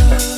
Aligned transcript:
love. 0.00 0.31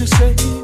to 0.00 0.06
say? 0.06 0.59